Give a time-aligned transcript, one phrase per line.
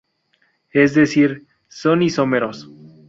[0.73, 2.67] Es decir, son isómeros.